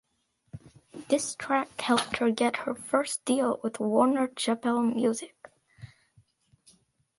This 1.09 1.35
track 1.35 1.79
helped 1.79 2.17
her 2.17 2.31
get 2.31 2.55
her 2.65 2.73
first 2.73 3.23
deal 3.23 3.59
with 3.61 3.79
Warner 3.79 4.29
Chappell 4.29 4.81
Music. 4.81 5.51